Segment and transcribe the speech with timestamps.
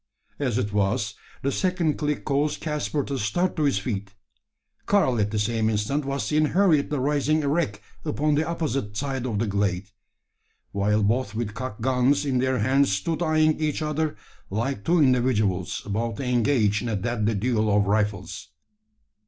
[0.39, 1.13] As it was,
[1.43, 4.15] the second click caused Caspar to start to his feet.
[4.87, 9.37] Karl at the same instant was seen hurriedly rising erect upon the opposite side of
[9.37, 9.91] the glade,
[10.71, 14.15] while both with cocked guns in their hands stood eyeing each other,
[14.49, 18.47] like two individuals about to engage in a deadly duel of rifles!